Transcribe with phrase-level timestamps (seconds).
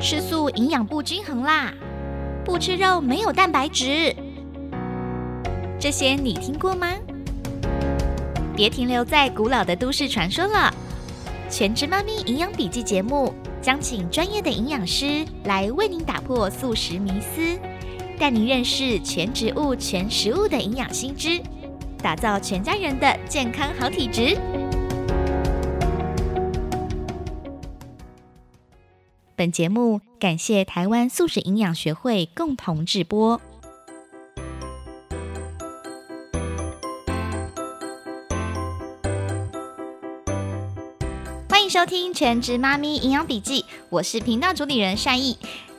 [0.00, 1.72] 吃素营养不均衡啦，
[2.44, 4.14] 不吃肉没有蛋白质，
[5.78, 6.88] 这些你听过吗？
[8.54, 10.72] 别停留在古老的都市传说了，
[11.50, 17.58] 全职妈咪营养笔记节目将请专业的营养师来为您打破素食迷思，
[18.18, 21.40] 带您认识全植物、全食物的营养新知，
[22.02, 24.36] 打造全家人的健康好体质。
[29.36, 33.38] 本节目感谢台湾素食营养学会共同制播。
[41.50, 43.60] 欢迎收听《全职妈咪营养笔记》，
[43.90, 45.36] 我是频道主理人善意。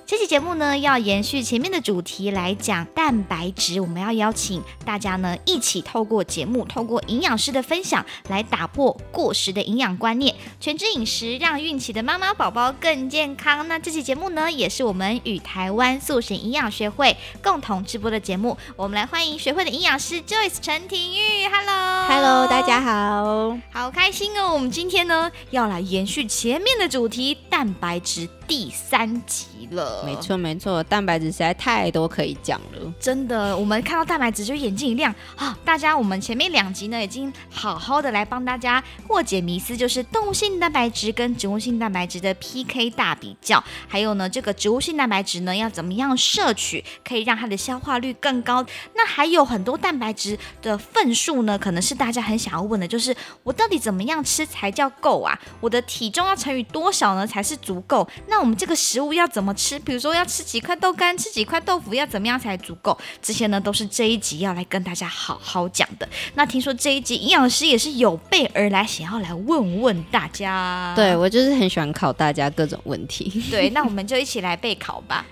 [0.08, 3.82] 这期节目呢，要延续前面的主题来讲蛋白质。
[3.82, 13.68] 我们要邀请大家呢，一起透过节目，透过营养师的分享，来打破过时的营养观念，全脂饮食让孕期的妈妈宝宝更健康。
[13.68, 18.58] 那这期节目呢，也是我们与台湾素食营养学会共同直播的节目。
[18.78, 24.54] 我们来欢迎学会的营养师 Joyce 陈庭玉，Hello，Hello，大家好，好开心哦！
[24.54, 28.30] 我们今天呢，要来延续前面的主题，蛋白质。
[28.48, 35.58] 第三集了，没错没错，蛋白质实在太多可以讲了，真的，我们看到蛋白质就眼睛一亮啊！
[35.66, 48.66] 大家，我们前面两集呢，已经好好的来帮大家破解迷思，就是动物性蛋白质跟植物性蛋白质的 PK 大比较，还有呢，这个植物性蛋白质呢要怎么样摄取，可以让它的消化率更高？
[48.96, 55.38] 那还有很多蛋白质的份数呢，可能是大家很想要问的，就是我到底怎么样吃才叫够啊？
[55.60, 58.08] 我的体重要乘以多少呢才是足够？
[58.28, 59.80] 那那我们这个食物要怎么吃？
[59.80, 62.96] 比如说要吃几块豆干，吃几块豆腐，要怎么样才足够？
[63.20, 66.08] 这些呢都是这一集要来跟大家好好讲的。
[66.36, 70.94] 那听说这一集营养师也是有备而来，想要来问问大家。
[70.96, 73.44] 对我就是很喜欢考大家各种问题。
[73.50, 75.26] 对，那我们就一起来备考吧。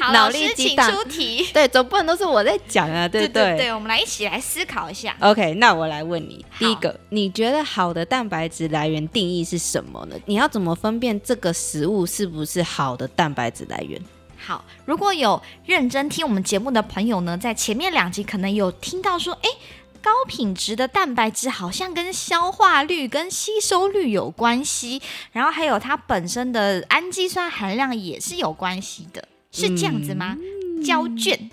[0.00, 1.46] 好， 脑力请出题。
[1.52, 3.56] 对，总不能都是我在讲啊，对不对？
[3.56, 5.16] 对，我们来一起来思考一下。
[5.20, 10.16] OK，那我来问你，第一个，你觉得好的蛋白质来源定义是什么呢？
[10.26, 11.19] 你要怎么分辨？
[11.24, 14.00] 这个食物是不是好的蛋白质来源？
[14.42, 19.50] 好，如果有认真听我们节目的朋友呢，在前面两集可能有听到说，哎，
[20.02, 30.34] 高品质的蛋白质好像跟消化率、跟吸收率有关系，然后还有它本身的氨基酸含量也是有关系的，是这样子吗？
[30.82, 31.50] 胶卷，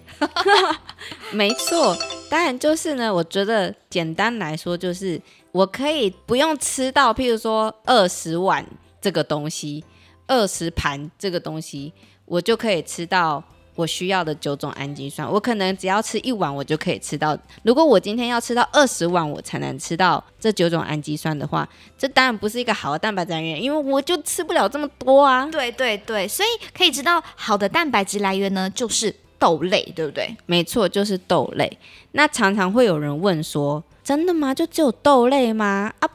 [1.31, 1.93] 没错，
[2.29, 3.13] 当然就是呢。
[3.13, 8.65] 我觉得简单来说，就是我可以不用吃到，譬如说二十碗。
[9.07, 9.81] 这个东西
[10.27, 11.93] 二十盘，这个东西
[12.25, 13.41] 我就可以吃到
[13.73, 15.25] 我需要的九种氨基酸。
[15.31, 17.37] 我可能只要吃一碗，我就可以吃到。
[17.63, 21.65] 如果我今天要吃到二十碗，我才能吃到这九种氨基酸的话，
[21.97, 25.45] 这当然不是一个好的蛋白质来源，因为我就吃不了这么多啊。
[25.45, 30.35] 对对对，所以可以知道好的蛋白质来源呢，就是豆类，对不对？
[30.47, 31.79] 没错，就是豆类。
[32.11, 34.53] 那常常会有人问说：“真的吗？
[34.53, 35.93] 就只有豆类吗？
[36.01, 36.09] 啊？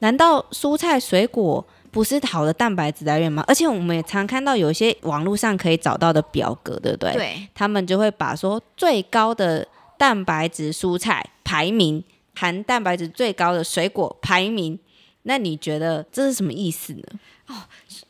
[0.00, 1.64] 难道蔬菜水果？”
[1.94, 3.44] 不是好的蛋白质来源吗？
[3.46, 7.12] 而且我们也常看到有一些网络上可以找到的表格，对不对？
[7.12, 9.64] 对，他们就会把说最高的
[9.96, 12.02] 蛋白质蔬菜排名，
[12.34, 14.76] 含蛋白质最高的水果排名。
[15.24, 17.02] 那你觉得这是什么意思呢？
[17.48, 17.54] 哦。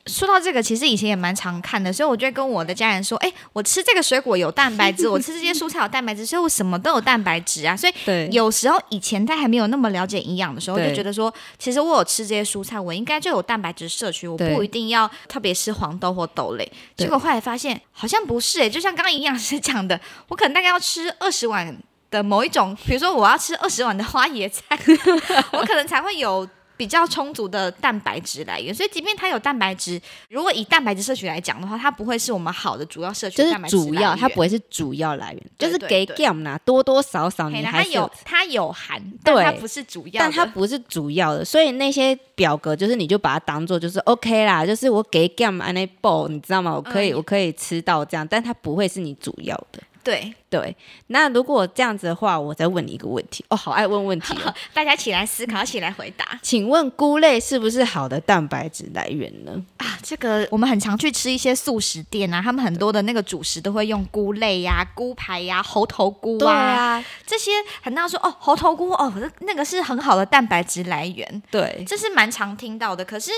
[0.07, 16.73] 说到这个，其实以前也蛮常看的，所以我就跟我的家人说：“哎，我吃这个水果有蛋白质，我吃这些蔬菜有蛋白质，所以我什么都有蛋白质啊。”所以有时候以前在还没有那么了解营养的时候，就觉得说，其实我有吃这些蔬菜，我应该就有蛋白质摄取，我不一定要特别吃黄豆或豆类。
[16.97, 19.99] 结果后来发现好像不是哎，就像刚刚营养师 讲的，
[20.29, 21.75] 我可能大概要吃二十碗
[22.11, 24.79] 的某一种，比如说我要吃二十碗的花椰菜，
[25.53, 26.47] 我可能才会有。
[26.77, 46.75] 比较充足的蛋白质来源，所以即便它有蛋白质，如果以蛋白质摄取来讲的话，它不会是我们好的主要摄取蛋白质主要它不会是主要来源，就是给 gam 呐，多多少少你还有它有含，但它不是主要，但它不是主要的，所以那些表格就是你就把它当做就是 OK 啦，就是我给 gam a n a b o 你知道吗？
[46.75, 49.81] 我可以我可以吃到这样，但它不会是你主要的。
[50.05, 50.35] 对。
[50.55, 50.77] 对，
[51.09, 53.45] 那如果这样子的话，我再问你一个问题。
[53.49, 56.39] 哦，好爱问问题哦， 大家起来思考，起来回答。
[56.43, 59.61] 请问菇类是不是好的蛋白质来源呢？
[59.79, 67.51] 啊，这个我们很常去吃一些素食店啊，他们很多的那个主食都会用菇类呀、菇排呀、猴头菇啊，这些
[67.83, 73.05] 很多说哦，猴头菇哦，那个是很好的蛋白质来源，对，这是蛮常听到的。
[73.05, 73.33] 可是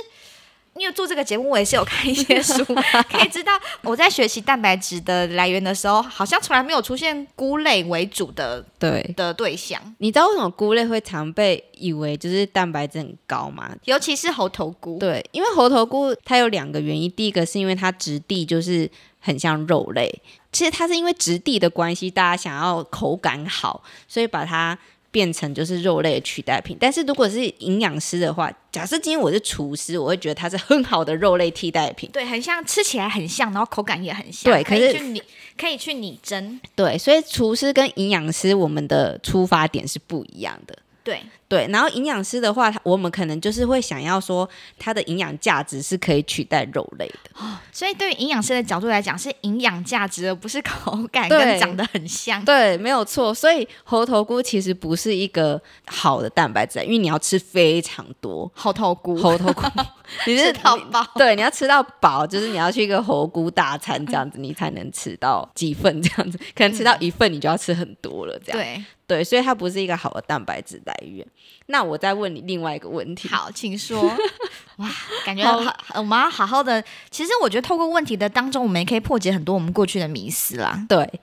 [0.78, 2.64] 因为做这个节目，我也是有看一些书，
[3.11, 3.52] 可以知道
[3.82, 13.70] 我在学习蛋白质的来源的时候，好像从来没有出现菇类为主的对，的对象，你知道为什么菇类会常被以为就是蛋白质很高吗？
[13.84, 14.99] 尤其是猴头菇。
[14.99, 18.90] 对，因为猴头菇它有两个原因，第一个是因为它质地就是
[19.20, 24.78] 很像肉类，其实它是因为质地的关系，大家想要口感好，所以把它
[25.16, 26.76] 变成就是肉类的取代品。
[26.78, 32.10] 但是如果是营养师的话，假设今天我是厨师，我会觉得它是很好的肉类替代品。
[32.12, 34.52] 对，很像，吃起来很像，然后口感也很像。
[34.52, 35.22] 对可是以去拟，
[35.56, 36.60] 可以去拟真。
[36.74, 40.76] 对，所以厨师跟营养师我们的出发点是不一样的。
[41.02, 44.48] 对，对，然后营养师的话，他我们可能就是会想要说，
[44.78, 47.31] 它的营养价值是可以取代肉类的。
[47.70, 52.44] 所以对于营养师的角度来讲，是营养价值，而不是口感对跟长得很像。
[52.44, 53.32] 对，没有错。
[53.32, 59.62] 所以猴头菇其实不是一个好的蛋白质，因为你要吃非常多猴头菇，猴头菇
[60.26, 61.06] 你是吃到饱。
[61.14, 68.58] 对，你要吃到饱，就是你要去一个猴菇大餐这样子，你才能吃到几份这样子，可能吃到一份你就要吃很多了这样。
[68.58, 71.26] 对，对，所以它不是一个好的蛋白质来源。
[71.66, 74.02] 那我再问你另外一个问题，好，请说。
[74.76, 74.88] 哇，
[75.24, 76.82] 感觉好，我们要好好的。
[77.10, 80.84] 其实我觉得透过问题的当中，我们也可以破解很多我们过去的迷思啦。
[80.88, 81.20] 对，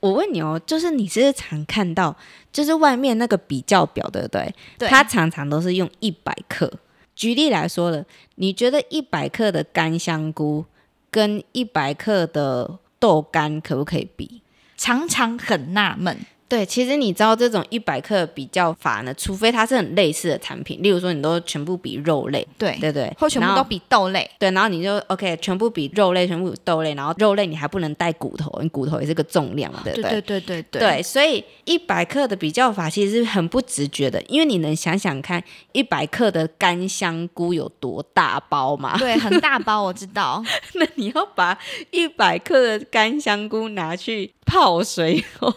[0.00, 2.14] 我问你哦，就是你是常看到，
[2.52, 4.54] 就是外面那个比较表，对不对？
[4.78, 6.70] 对，它常常都是用一百克。
[7.14, 8.04] 举例来说了，
[8.34, 10.64] 你觉得一百克的干香菇
[11.10, 14.42] 跟一百克的豆干可不可以比？
[14.76, 16.18] 常常很纳闷。
[16.48, 24.28] 对，其实你知道这种一百克比较法呢，除非它是很类似的产品，例如说你都全部比肉类，对，对不对，后或全部都比豆类。
[24.38, 35.42] 对，然后你就 OK，全部比肉类，全部比豆类，然后肉类你还不能带骨头，你骨头也是个重量嘛，对不对对对对对对，所以一百克的比较法其实是很不直觉的，因为你能想想看，
[35.72, 38.96] 一百克的干香菇有多大包嘛？
[38.96, 40.42] 对， 很大包，我知道。
[40.74, 41.58] 那你要把
[41.90, 45.52] 一百克的干香菇拿去泡水后，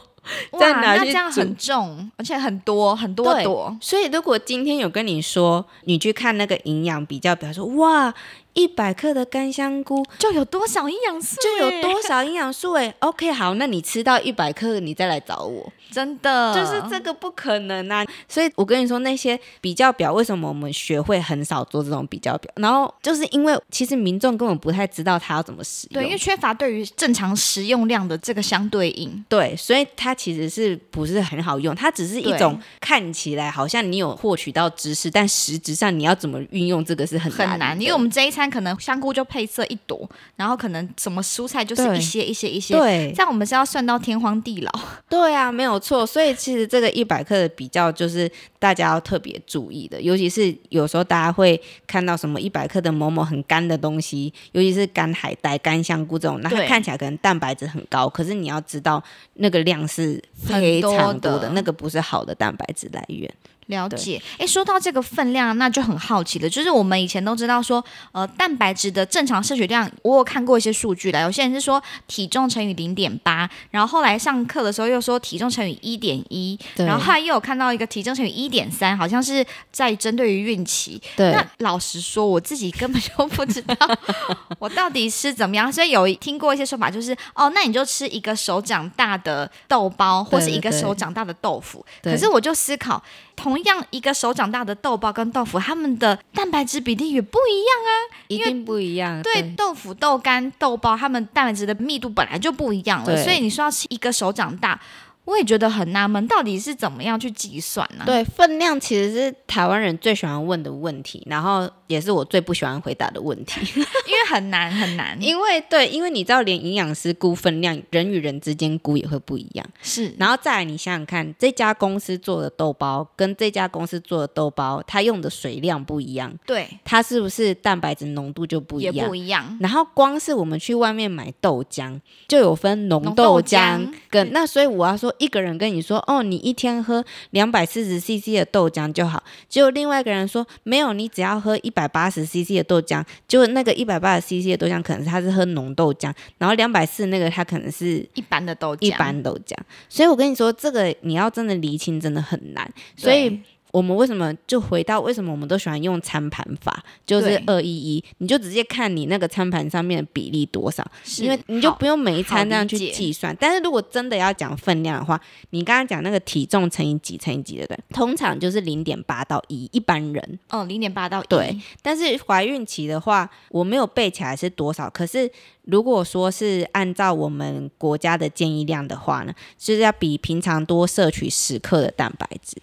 [0.60, 3.76] 再哇，拿去煮那这样很重，而且很多很多朵。
[3.82, 8.14] 所以如果今天有跟你说，你去看那个营养比较表，说哇，
[8.54, 11.38] 一百克的干香菇就有多少营养素？
[11.42, 12.74] 就有多少营养素？
[12.74, 15.72] 哎，OK，好，那你吃到一百克，你再来找我。
[15.92, 18.06] 真的，就是这个不可能啊！
[18.26, 22.50] 所以我跟你说，那些比较表为什么我们学会很少做这种比较表？
[22.56, 29.26] 然后就是因为其实民众根本不太知道它要怎么使用，对，因为缺乏对于正常食用量的这个相对应。
[29.28, 31.76] 对，所以它其实是不是很好用？
[31.76, 44.72] 它只是一种看起来好像你有获取到知识，但实质上你要怎么运用这个是很很难，因为我们这一餐可能香菇就配色一朵，然后可能什么蔬菜就是一些一些一些，对这样我们是要算到天荒地老。
[45.10, 46.06] 对啊，没有错。
[46.06, 48.30] 所以其实这个一百克的比较，就是
[48.60, 59.04] 大家要特别注意的，尤其是有时候大家会看到什么一百克的某某很干的东西，尤其是干海带、干香菇这种，那它看起来可能蛋白质很高，可是你要知道
[59.36, 63.32] 那个量是非常多的多的，那个不是好的蛋白质来源。
[63.72, 66.48] 了解，哎，说到这个分量，那就很好奇了。
[66.48, 71.22] 就是我们以前都知道说，呃，蛋白质的正常摄取量，我有看过一些数据啦。
[71.22, 81.02] 有些人是说体重乘以零点八，然后后来上课的时候又说体重乘以一点一，然后后来又有看到一个体重乘以一点三，好像是在针对于孕期。
[81.16, 83.76] 对那老实说，我自己根本就不知道
[84.60, 91.86] 我到底是怎么样，所以有听过一些说法，就是哦，那你就吃一个手掌大的豆包，或是一个手掌大的豆腐。
[92.02, 93.02] 对可是我就思考，
[93.36, 97.92] 同样一个手掌大的豆包跟豆腐，它们的蛋白质比例也不一样啊。
[98.28, 99.22] 一定不一样。
[99.22, 104.80] 对，豆腐、豆干、豆包，它们蛋白质的密度本来就不一样了，所以你说要吃一个手掌大，
[105.26, 108.04] 我也觉得很纳闷，到底是怎么样去计算呢？
[108.06, 113.62] 对，分量其实是台湾人最喜欢问的问题，然后也是我最不喜欢回答的问题。
[113.76, 119.66] 因为很难很难，因为对，因为你知道，连营养师估分量，人与人之间估也会不一样。
[119.82, 129.16] 是然后再来，你想想看，这家公司做的豆包跟这家公司做的豆包，它用的水量不一样，对，它是不是蛋白质浓度就不一样也样不？
[129.16, 129.58] 一样。
[129.62, 149.56] 然后光是我们去外面买豆浆，就有分浓浓豆浆跟那，所以我要说，一个人跟你说，哦，你一天喝两百四十 CC 的豆浆就好，结果另外一个人说，没有，你只要喝一百八十 CC 的豆浆，结果那个一百八十 CC 的豆浆可能是他是喝浓豆浆，然后两百四那个他可能是一般的豆浆，一般豆浆，
[149.90, 153.40] 所以我跟你说，这个你要真的厘清真的很难，所以。
[153.72, 163.36] 我们为什么就回到为什么我们都喜欢用餐盘法，就是对二一一，你就直接看你那个餐盘上面的比例多少，是因为你就不用每一餐那样去计算。
[163.40, 165.20] 但是如果真的要讲分量的话，
[165.52, 167.80] 你刚刚讲那个体重乘以几乘以几，对不对？
[167.94, 170.40] 通常就是零点八到一，一般人。
[170.50, 174.90] 哦，零点八到一，对，但是怀孕期的话，我没有背起来是多少。
[174.90, 175.32] 可是
[175.64, 182.58] 如果说是按照我们国家的建议量的话呢，就是要比平常多摄取十克的蛋白质。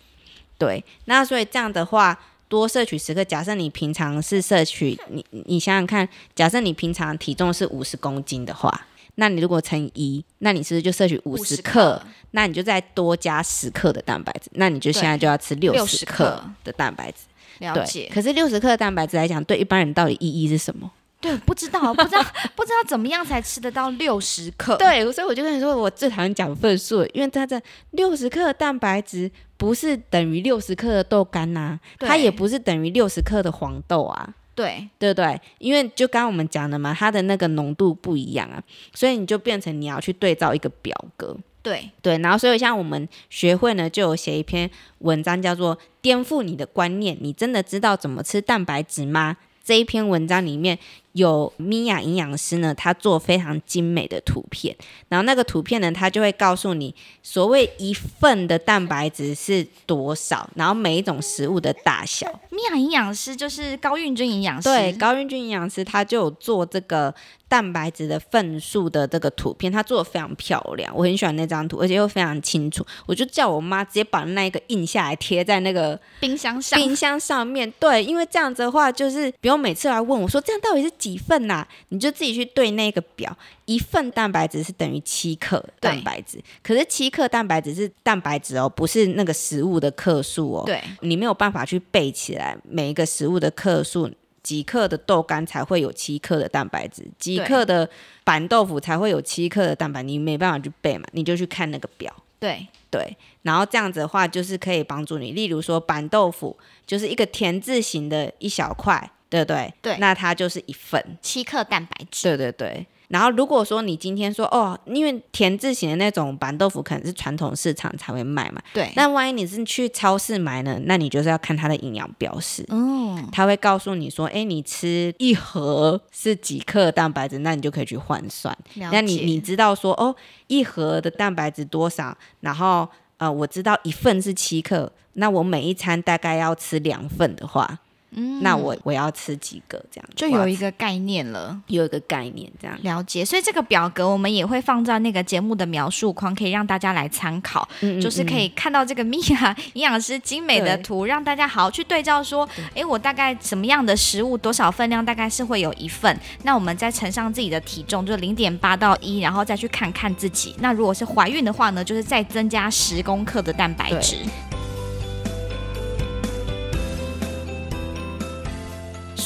[0.59, 3.25] 对，那所以这样的话，多摄取十克。
[3.25, 12.03] 假设你平常是摄取，你你想想看，假设你平常体重是五十公斤的话，那你如果乘以一，那你是不是就摄取五十50克？
[12.33, 17.19] 那你就再多加十克的蛋白质，那你就现在就要吃六60十克克的蛋白质。
[17.59, 18.11] 对，了解。
[18.13, 20.91] 可是六十克的蛋白质来讲，对一般人到底意义是什么？
[21.21, 22.23] 对，不知道，不知道，
[22.55, 24.77] 不知道怎么样才吃得到六十克。
[24.77, 27.61] 对，所以我就跟你说，我最讨厌讲份数，因为它这
[27.91, 34.35] 六十克的蛋白质不是等于六十克的豆干呐、它也不是等于六十克的黄豆啊。
[34.55, 35.41] 对对不对？
[35.59, 38.61] 因为就刚刚我们讲的嘛，它的那个浓度不一样啊，
[38.93, 41.37] 所以你就变成你要去对照一个表格。
[41.63, 49.37] 对对，然后所以像我们学会呢，就有写一篇文章，叫做《颠覆你的观念》，你真的知道怎么吃蛋白质吗？
[49.63, 50.79] 这一篇文章里面
[51.19, 54.75] 有米娅营养师呢，他做非常精美的图片，
[55.09, 62.27] 然后那个图片呢，他就会告诉你所谓一份的蛋白质是多少，然后每一种食物的大小。
[62.51, 67.15] 米娅营养师就是高运君营养师，对，高运君营养师他就有做这个
[67.49, 72.87] 蛋白质的份数的这个图片，他做的非常漂亮，我很喜欢那张图，而且又非常清楚。
[73.07, 77.71] 我就叫我妈直接把那个印下来贴在那个冰箱上，冰箱上面。
[77.81, 83.35] 对，因为这样子的话，就是不用每次来问我说这样到底是几份呐、你就自己去对那个表，
[83.65, 90.65] 一份蛋白质是等于七克蛋白质，可是七克蛋白质是蛋白质哦，不是那个食物的克数哦。
[90.67, 94.11] 对你没有办法去背起来每一个食物的克数，
[94.43, 97.89] 几克的豆干才会有七克的蛋白质，几克的
[98.25, 102.15] 板豆腐才会有七克的蛋白，你没办法去背嘛，你就去看那个表。
[102.41, 105.33] 对对，然后这样子的话，就是可以帮助你。
[105.33, 109.73] 例如说，板豆腐就是一个田字形的一小块，对不对？
[109.83, 111.03] 对那它就是一份。
[111.21, 112.87] 七克蛋白质，对对对。
[113.09, 122.63] 然后如果说你今天说哦，因为田字形的那种板豆腐可能是传统市场才会卖嘛，对，那万一你是去超市买呢，那你就是要看它的营养标示。
[122.69, 128.55] 嗯，它会告诉你说，哎，你吃一盒是几克蛋白质，那你就可以去换算。
[128.93, 130.15] 那你你知道说，哦，
[130.49, 132.15] 一盒的蛋白质多少？
[132.41, 137.79] 然后呃，我知道一份是七克，那我每一餐大概要吃两份的话，
[138.11, 140.09] 嗯那我我要吃几个这样？
[140.17, 141.61] 就有一个概念了。
[141.67, 142.77] 有一个概念这样。
[142.83, 147.69] 了解，所以这个表格我们也会放在那个节目的描述框，可以让大家来参考。
[147.81, 156.19] 嗯就是可以看到这个米娅营养师精美的图，让大家好好去对照说，哎，我大概什么样的食物多少分量，大概是会有一份。
[156.45, 160.55] 那我们再乘上自己的体重，就零点八到一，然后再去看看自己。
[160.61, 164.17] 那如果是怀孕的话呢，就是再增加十公克的蛋白质。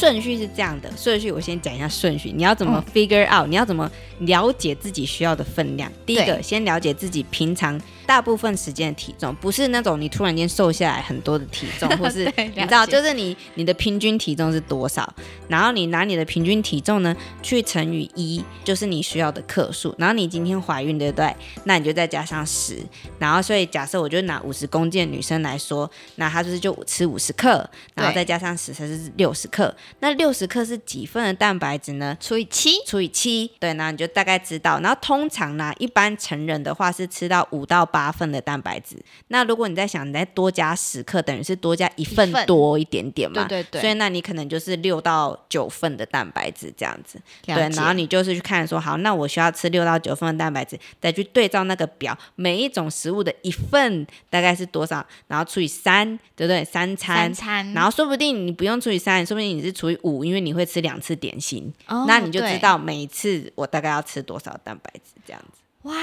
[0.02, 5.88] 顺序是这样的，顺序我先讲一下顺序，你要怎么 figure out，、你要怎么了解自己需要的分量。
[6.04, 15.12] 第一个，先了解自己平常大部分时间的体重，不是那种你突然间瘦下来很多的体重， 或是你知道，就是你你的平均体重是多少，
[15.48, 21.34] 然后你拿你的平均体重呢去乘以一，就是你需要的克数，然后你今天怀孕对不对？
[21.64, 22.78] 那你就再加上十，
[23.18, 29.74] 然后所以假设我就拿五十公斤的女生来说，那她就是就吃五十克，然后再加上十，才是六十克。
[30.00, 32.16] 那六十克是几份的蛋白质呢？
[32.20, 34.80] 除以七，除以七，对，那你就大概知道。
[34.80, 38.96] 然后通常呢，一般成人的话是吃到五到八份的蛋白质。
[39.28, 43.44] 那如果你在想，你再多加十克，等于是多加一份多一点点嘛。
[43.44, 47.20] 对对对所以那你可能就是六到九份的蛋白质这样子。
[47.42, 56.64] 对，然后你就是去看说，好，那我需要吃六到九份的蛋白质，再去对照那个表，每一种食物的一份大概是多少，然后除以三，对不对？
[56.64, 57.16] 三餐。
[57.16, 61.72] 三餐，然后说不定你不用除以三，说不定你是除以五，因为你会吃两次点心。
[61.86, 65.61] 哦那你就知道每一次我大概要吃多少蛋白质这样子。
[65.82, 65.94] 哇，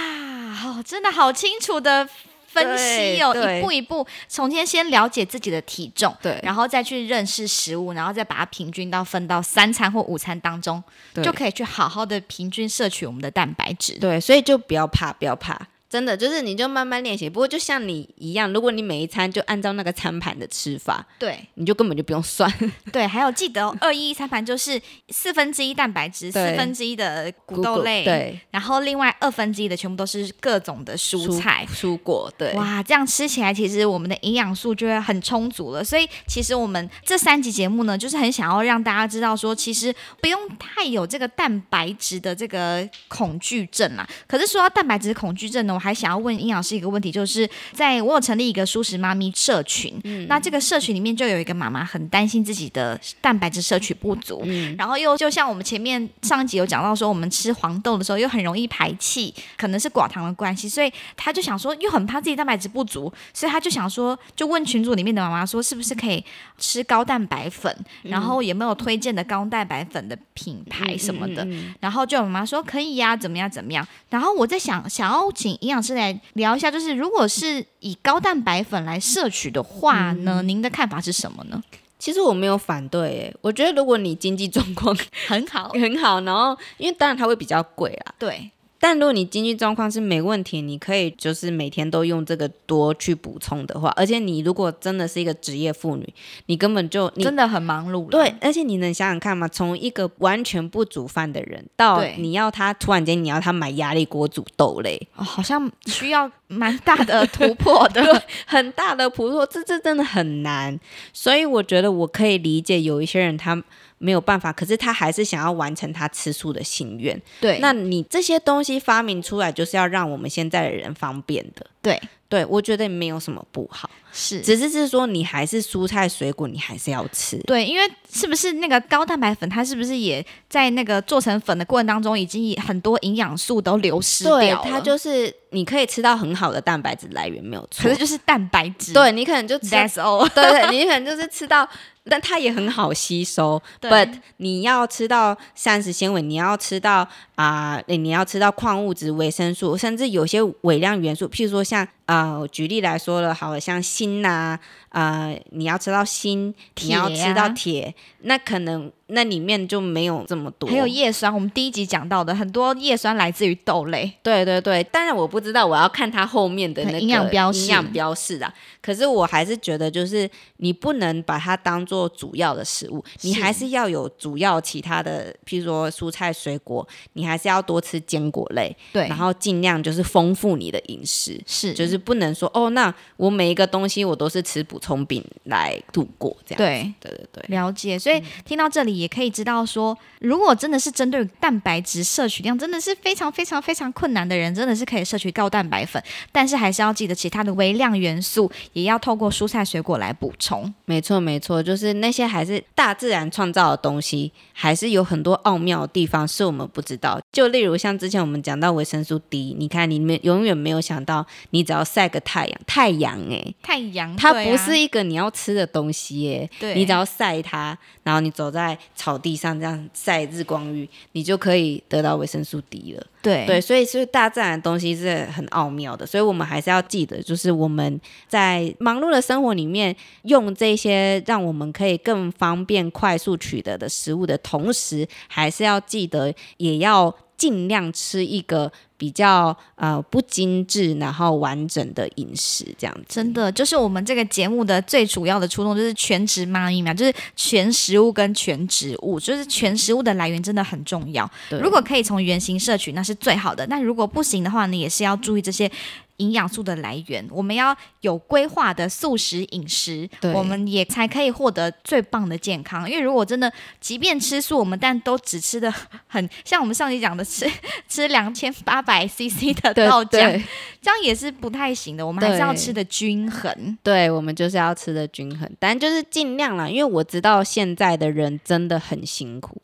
[0.54, 2.08] 好，真的好清楚的
[2.48, 10.84] 分析哦，一步一步，从先先了解自己的体重，对然后再去认识食物，然后再把它平均到分到三餐或午餐当中，
[11.14, 13.94] 对就可以去好好的平均摄取我们的蛋白质。
[14.00, 15.60] 对，所以就不要怕，不要怕。
[15.90, 17.30] 真的就是你就慢慢练习。
[17.30, 22.52] 不过就像你一样，如果你每一餐就按照那个餐盘的吃法，对你就根本就不用算。
[22.94, 24.80] 对，还有记得哦二一一餐盘就是
[25.10, 31.66] 四分之一蛋白质，四对分之一的谷豆类，，对，然后另外二分之一的全部都是各种的蔬菜。
[31.74, 35.84] 蔬果，对，哇，这样吃起来，其实我们的营养素就会很充足了。
[35.84, 44.08] 所以，其实我们这三集节目呢，就是很想要让大家知道说，其实不用太有这个蛋白质的这个恐惧症啦。
[44.28, 54.44] 可是说到蛋白质恐惧症呢，我还想要问营养师一个问题，就是在我有成立一个舒适妈咪社群，那这个社群里面就有一个妈妈很担心自己的蛋白质摄取不足，
[54.78, 66.22] 然后又就像我们前面上一集有讲到说，我们吃黄豆的时候又很容易排气，可能是寡糖的关系，所以她就想说，又很怕自己蛋白质不足，所以她就想说，就问群组里面的妈妈说，是不是可以
[66.58, 71.48] 吃高蛋白粉，然后有没有推荐的高蛋白粉的品牌什么的。
[71.80, 73.88] 然后就有妈妈说可以呀、怎么样怎么样。
[74.10, 81.62] 然后我在想，想要请营养师来聊一下，就是如果是以高蛋白粉来摄取的话呢，您的看法是什么呢？
[82.00, 84.96] 其实我没有反对，诶，我觉得如果你经济状况
[85.28, 88.50] 很好， 很好，然后因为当然它会比较贵啦，对
[88.80, 96.14] 但如果你经济状况是没问题，你可以就是每天都用这个多去补充的话，而且你如果真的是一个职业妇女，
[96.46, 98.10] 你根本就你真的很忙碌啦。
[98.12, 99.48] 对，而且你能想想看吗？
[99.48, 108.24] 从一个完全不煮饭的人，到你要他突然间你要他买压力锅煮豆类，哦，好像需要蛮大的突破的。
[108.46, 110.78] 很大的突破，这这真的很难。
[111.14, 113.64] 所以我觉得我可以理解有一些人他
[114.00, 117.22] 没有办法，可是他还是想要完成他吃素的心愿。
[117.40, 121.66] 对，那你这些东西发明出来，就是要让我们现在的人方便的。
[121.82, 127.40] 对对，我觉得没有什么不好，是只是是说你还是蔬菜水果，你还是要吃。
[127.40, 137.84] 对，因为是不是那个高蛋白粉，它是不是也在那个做成粉的过程当中，已经很多营养素都流失掉对，它就是你可以吃到很好的蛋白质来源，没有错。
[137.84, 138.94] 可是就是蛋白质。
[138.94, 140.30] 对你可能就吃到，，That's all。
[140.30, 141.68] 对对，你可能就是吃到，
[142.06, 143.60] 但它也很好吸收。
[143.82, 154.58] 对 But 你要吃到膳食纤维，你要吃到啊、你要吃到矿物质、维生素，甚至有些微量元素，譬如说像啊、我举例来说了，好了，像锌呐、
[154.90, 160.68] 啊，你要吃到锌，你要吃到铁，那可能那里面就没有这么多。
[160.68, 164.12] 还有叶酸，我们第一集讲到的很多叶酸来自于豆类。
[164.24, 168.52] 对对对，当然我不知道，我要看它后面的那个营养标示营养标示啊。
[168.82, 181.40] 可是我还是觉得，就是你不能把它当做主要的食物，你还是要有主要其他的，譬如说蔬菜水果，你还是要多吃坚果类，对，然后尽量就是丰富你的饮食。
[181.46, 186.58] 是就是不能说哦，那我每一个东西我都是吃补充品来度过这样。
[186.58, 186.80] 对。
[187.00, 200.74] 对对对，了解，所以听到这里也可以知道说，如果真的是针对蛋白质摄取量真的是非常非常非常困难的人，真的是可以摄取高蛋白粉，但是还是要记得其他的微量元素，也要透过蔬菜水果来补充。
[200.86, 207.20] 没错，没错，就是那些还是大自然创造的东西，还是有很多奥妙的地方是我们不知道。
[207.32, 216.76] 就例如像之前我们讲到维生素 D，你看你们永远没有想到，你只要晒个太阳，太阳诶、太阳，它不是一个你要吃的东西耶、对。
[216.76, 223.06] 你只要晒它，然后你走在草地上这样晒日光浴，你就可以得到维生素 D 了。
[223.22, 223.46] 对。
[223.46, 243.06] 对，所以是大自然的东西是很奥妙的，所以我们还是要记得，就是我们在忙碌的生活里面用这些让我们可以更方便、快速取得的食物的同时，还是要记得也要尽量吃一个比较呃不精致然后完整的饮食，这样子。
[243.08, 251.28] 真的，就是我们这个节目的最主要的初衷，就是全职妈咪嘛，就是全食物跟全植物，就是全食物的来源真的很重要。
[251.62, 253.66] 如果可以从原型摄取，那是最好的。
[253.68, 255.72] 那如果不行的话呢，也是要注意这些。
[256.20, 262.90] 营养素的来源，我们要有规划的素食饮食对，我们也才可以获得最棒的健康。
[262.90, 265.74] 因为如果真的，即便吃素，我们但都只吃的
[266.08, 267.46] 很 像我们上集讲的吃
[267.90, 270.44] 吃两千八百 CC 的豆浆，
[270.82, 272.06] 这样也是不太行的。
[272.06, 273.78] 我们还是要吃的均衡。
[273.84, 279.62] 对，我们就是要吃的均衡，但就是尽量啦，因为我知道现在的人真的很辛苦。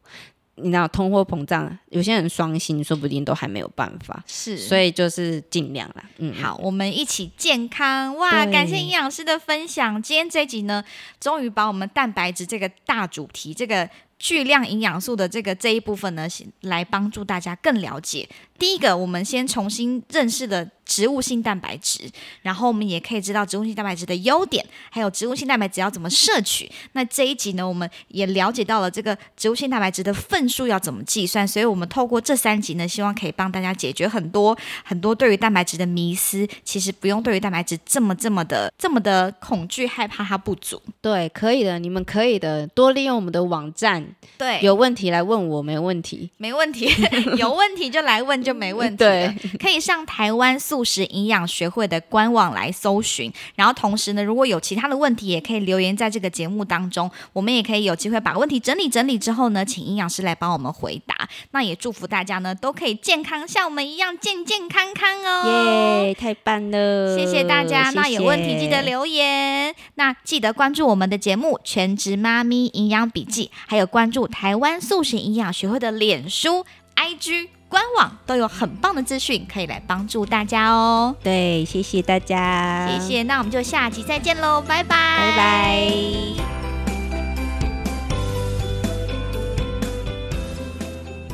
[0.57, 6.03] 你知道通货膨胀，有些人双薪，说不定都还没有办法，是，所以就是尽量啦。
[6.17, 8.45] 嗯，好，我们一起健康哇！
[8.45, 10.01] 感谢营养师的分享。
[10.01, 10.83] 今天这一集呢，
[11.19, 16.25] 终于把我们蛋白质这个大主题，这个巨量营养素的这个这一部分呢，
[16.61, 18.27] 来帮助大家更了解。
[18.57, 21.99] 第一个，我们先重新认识了植物性蛋白质，
[22.41, 26.71] 然后我们也可以知道植物性蛋白质的优点，还有植物性蛋白质要怎么摄取。
[26.93, 36.47] 那这一集呢，我们也了解到了这个植物性蛋白质的份数要怎么计算，所以我们透过这三集呢，希望可以帮大家解决很多很多对于蛋白质的迷思。
[36.63, 40.81] 其实不用对于蛋白质这么这么的这么的恐惧害怕它不足。
[41.01, 44.05] 对，可以的，你们可以的，多利用我们的网站，
[44.37, 46.89] 对，有问题来问我，没问题，没问题，
[47.37, 48.97] 有问题就来问就没问题。
[49.05, 61.15] 对，可以上台湾素食营养学会的官网来搜寻，然后同时呢，如果有其他的问题，也可以留言在这个节目当中，我们也可以有机会把问题整理整理之后呢，请营养师来帮我们回答。
[61.51, 66.03] 那也祝福大家呢，都可以健康，像我们一样健健康康哦！
[66.03, 67.17] 耶，太棒了！
[67.17, 67.91] 谢谢大家。
[67.91, 77.49] 那有问题记得留言，那记得关注我们的节目《全职妈咪营养笔记》，还有关注台湾素食营养学会的脸书、IG。
[77.75, 81.13] 官网都有很棒的资讯，可以来帮助大家哦。
[81.21, 83.23] 对，谢谢大家，谢谢。
[83.23, 85.91] 那我们就下集再见喽，拜拜，拜拜。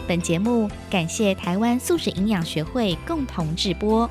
[0.08, 4.10] 本节目感谢台湾素食营养学会共同制播。